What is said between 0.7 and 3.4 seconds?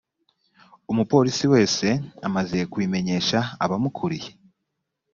umupolisi wese amaze kubimenyesha